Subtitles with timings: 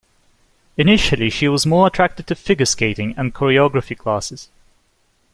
[0.77, 4.49] Initially, she was more attracted to figure skating and choreography classes.